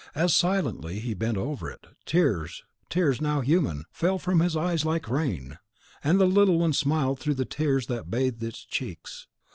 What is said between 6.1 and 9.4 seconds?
the little one smiled through the tears that bathed its cheeks!